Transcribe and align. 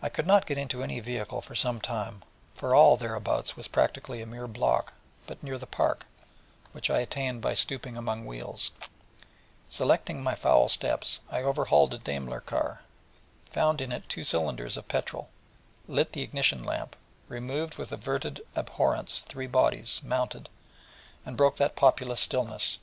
I 0.00 0.08
could 0.08 0.26
not 0.26 0.46
get 0.46 0.56
into 0.56 0.82
any 0.82 1.00
vehicle 1.00 1.42
for 1.42 1.54
some 1.54 1.82
time, 1.82 2.22
for 2.54 2.74
all 2.74 2.96
thereabouts 2.96 3.54
was 3.54 3.68
practically 3.68 4.22
a 4.22 4.26
mere 4.26 4.46
block; 4.48 4.94
but 5.26 5.42
near 5.42 5.58
the 5.58 5.66
Park, 5.66 6.06
which 6.72 6.88
I 6.88 7.00
attained 7.00 7.42
by 7.42 7.52
stooping 7.52 7.98
among 7.98 8.24
wheels, 8.24 8.70
and 8.80 8.88
selecting 9.68 10.22
my 10.22 10.34
foul 10.34 10.70
steps, 10.70 11.20
I 11.30 11.42
overhauled 11.42 11.92
a 11.92 11.98
Daimler 11.98 12.40
car, 12.40 12.80
found 13.52 13.82
in 13.82 13.92
it 13.92 14.08
two 14.08 14.24
cylinders 14.24 14.78
of 14.78 14.88
petrol, 14.88 15.28
lit 15.86 16.12
the 16.14 16.22
ignition 16.22 16.64
lamp, 16.64 16.96
removed 17.28 17.76
with 17.76 17.92
averted 17.92 18.40
abhorrence 18.56 19.18
three 19.18 19.46
bodies, 19.46 20.00
mounted, 20.02 20.48
and 21.26 21.36
broke 21.36 21.56
that 21.56 21.76
populous 21.76 22.22
stillness. 22.22 22.78